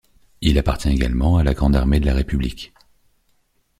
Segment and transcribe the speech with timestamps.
[0.41, 2.73] Il appartient également à la grande armée de la république.